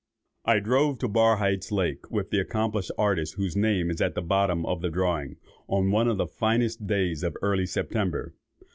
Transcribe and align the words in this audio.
I 0.45 0.57
drove 0.57 0.97
to 0.97 1.07
Barhydt's 1.07 1.71
Lake, 1.71 2.09
with 2.09 2.31
the 2.31 2.39
accomplished 2.39 2.89
artist 2.97 3.35
whose 3.35 3.55
name 3.55 3.91
is 3.91 4.01
at 4.01 4.15
the 4.15 4.23
bottom 4.23 4.65
of 4.65 4.81
the 4.81 4.89
drawing, 4.89 5.35
on 5.67 5.91
one 5.91 6.07
of 6.07 6.17
the 6.17 6.25
finest 6.25 6.87
days 6.87 7.21
of 7.21 7.37
early 7.43 7.67
September. 7.67 8.33